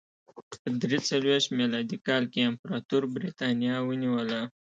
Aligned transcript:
په 0.61 0.67
درې 0.81 0.97
څلوېښت 1.07 1.49
میلادي 1.59 1.97
کال 2.07 2.23
کې 2.33 2.39
امپراتور 2.49 3.03
برېټانیا 3.15 3.75
ونیوله 3.83 4.41